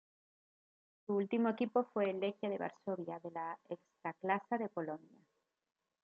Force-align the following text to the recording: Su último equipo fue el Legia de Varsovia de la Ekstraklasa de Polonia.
Su 1.05 1.13
último 1.15 1.49
equipo 1.49 1.83
fue 1.93 2.09
el 2.09 2.19
Legia 2.19 2.49
de 2.49 2.57
Varsovia 2.57 3.19
de 3.19 3.29
la 3.29 3.59
Ekstraklasa 3.69 4.57
de 4.57 4.67
Polonia. 4.67 5.19